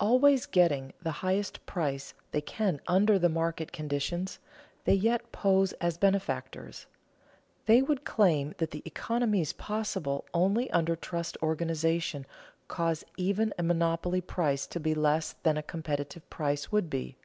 Always 0.00 0.44
getting 0.46 0.92
the 1.00 1.12
highest 1.22 1.64
price 1.64 2.12
they 2.32 2.40
can 2.40 2.80
under 2.88 3.16
the 3.16 3.28
market 3.28 3.70
conditions, 3.70 4.40
they 4.86 4.92
yet 4.94 5.30
pose 5.30 5.72
as 5.74 5.96
benefactors. 5.96 6.86
They 7.66 7.80
would 7.80 8.04
claim 8.04 8.54
that 8.58 8.72
the 8.72 8.82
economies 8.84 9.52
possible 9.52 10.26
only 10.34 10.68
under 10.72 10.96
trust 10.96 11.36
organization 11.40 12.26
cause 12.66 13.04
even 13.16 13.54
a 13.56 13.62
monopoly 13.62 14.20
price 14.20 14.66
to 14.66 14.80
be 14.80 14.94
less 14.96 15.36
than 15.44 15.56
a 15.56 15.62
competitive 15.62 16.28
price 16.28 16.72
would 16.72 16.90
be. 16.90 17.16